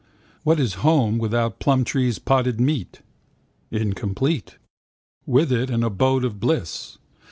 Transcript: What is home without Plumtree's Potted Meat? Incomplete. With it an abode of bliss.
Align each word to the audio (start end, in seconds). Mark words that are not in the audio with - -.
What 0.41 0.59
is 0.59 0.73
home 0.81 1.19
without 1.19 1.59
Plumtree's 1.59 2.17
Potted 2.17 2.59
Meat? 2.59 3.01
Incomplete. 3.69 4.57
With 5.27 5.51
it 5.51 5.69
an 5.69 5.83
abode 5.83 6.25
of 6.25 6.39
bliss. 6.39 6.97